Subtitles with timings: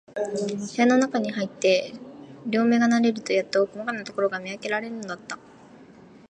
[0.15, 1.93] 部屋のなかへ入って、
[2.47, 5.37] 両眼が慣れるとやっと、こまかなところが見わけられるのだった。